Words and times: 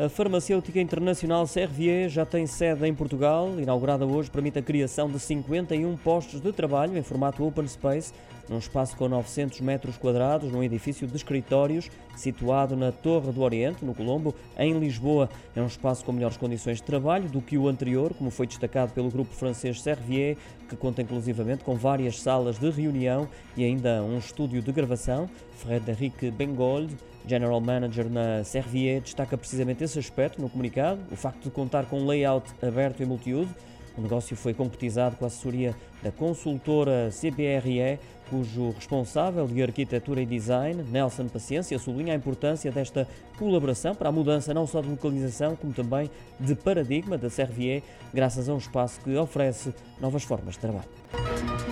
A 0.00 0.08
farmacêutica 0.08 0.80
internacional 0.80 1.46
Servier 1.46 2.08
já 2.08 2.24
tem 2.24 2.46
sede 2.46 2.86
em 2.86 2.94
Portugal. 2.94 3.60
Inaugurada 3.60 4.06
hoje, 4.06 4.30
permite 4.30 4.58
a 4.58 4.62
criação 4.62 5.08
de 5.08 5.20
51 5.20 5.96
postos 5.98 6.40
de 6.40 6.50
trabalho 6.50 6.96
em 6.96 7.02
formato 7.02 7.46
open 7.46 7.68
space, 7.68 8.12
num 8.48 8.58
espaço 8.58 8.96
com 8.96 9.06
900 9.06 9.60
metros 9.60 9.98
quadrados, 9.98 10.50
num 10.50 10.62
edifício 10.62 11.06
de 11.06 11.14
escritórios 11.14 11.90
situado 12.16 12.76
na 12.76 12.92
Torre 12.92 13.32
do 13.32 13.42
Oriente, 13.42 13.84
no 13.84 13.94
Colombo, 13.94 14.34
em 14.58 14.78
Lisboa. 14.78 15.28
É 15.54 15.60
um 15.60 15.66
espaço 15.66 16.04
com 16.04 16.12
melhores 16.12 16.36
condições 16.36 16.78
de 16.78 16.82
trabalho 16.82 17.28
do 17.28 17.40
que 17.40 17.56
o 17.58 17.68
anterior, 17.68 18.14
como 18.14 18.30
foi 18.30 18.46
destacado 18.46 18.92
pelo 18.92 19.10
grupo 19.10 19.34
francês 19.34 19.80
Servier, 19.80 20.36
que 20.68 20.76
conta 20.76 21.02
inclusivamente 21.02 21.64
com 21.64 21.74
várias 21.76 22.20
salas 22.20 22.58
de 22.58 22.70
reunião 22.70 23.28
e 23.56 23.64
ainda 23.64 24.02
um 24.02 24.18
estúdio 24.18 24.62
de 24.62 24.72
gravação. 24.72 25.28
Frederic 25.58 26.30
Bengold, 26.30 26.96
General 27.26 27.60
Manager 27.60 28.10
na 28.10 28.42
Servier, 28.42 29.00
destaca 29.00 29.36
precisamente 29.36 29.84
esse 29.84 29.91
aspecto 29.98 30.40
no 30.40 30.48
comunicado, 30.48 31.00
o 31.10 31.16
facto 31.16 31.44
de 31.44 31.50
contar 31.50 31.86
com 31.86 32.00
um 32.00 32.06
layout 32.06 32.48
aberto 32.62 33.02
e 33.02 33.06
multiuso. 33.06 33.54
O 33.96 34.00
negócio 34.00 34.34
foi 34.36 34.54
concretizado 34.54 35.16
com 35.16 35.24
a 35.24 35.28
assessoria 35.28 35.74
da 36.02 36.10
consultora 36.10 37.10
CBRE, 37.10 37.98
cujo 38.30 38.70
responsável 38.70 39.46
de 39.46 39.62
arquitetura 39.62 40.22
e 40.22 40.26
design, 40.26 40.82
Nelson 40.84 41.28
Paciência, 41.28 41.78
sublinha 41.78 42.14
a 42.14 42.16
importância 42.16 42.72
desta 42.72 43.06
colaboração 43.38 43.94
para 43.94 44.08
a 44.08 44.12
mudança 44.12 44.54
não 44.54 44.66
só 44.66 44.80
de 44.80 44.88
localização, 44.88 45.54
como 45.54 45.74
também 45.74 46.10
de 46.40 46.54
paradigma 46.54 47.18
da 47.18 47.28
Servier, 47.28 47.82
graças 48.14 48.48
a 48.48 48.54
um 48.54 48.58
espaço 48.58 49.00
que 49.00 49.14
oferece 49.16 49.74
novas 50.00 50.22
formas 50.22 50.54
de 50.54 50.60
trabalho. 50.60 51.71